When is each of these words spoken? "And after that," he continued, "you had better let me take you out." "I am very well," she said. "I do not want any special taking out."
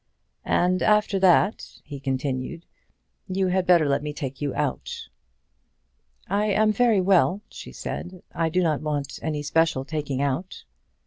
"And 0.49 0.81
after 0.81 1.19
that," 1.19 1.79
he 1.83 1.99
continued, 1.99 2.65
"you 3.27 3.49
had 3.49 3.67
better 3.67 3.87
let 3.87 4.01
me 4.01 4.13
take 4.13 4.41
you 4.41 4.51
out." 4.55 5.09
"I 6.27 6.45
am 6.47 6.73
very 6.73 6.99
well," 6.99 7.41
she 7.49 7.71
said. 7.71 8.23
"I 8.33 8.49
do 8.49 8.63
not 8.63 8.81
want 8.81 9.19
any 9.21 9.43
special 9.43 9.85
taking 9.85 10.19
out." 10.19 10.63